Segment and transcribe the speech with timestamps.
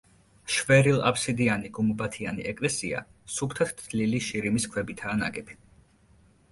[0.53, 3.05] შვერილ აფსიდიანი გუმბათიანი ეკლესია
[3.37, 5.63] სუფთად თლილი შირიმის ქვებითაა ნაგები.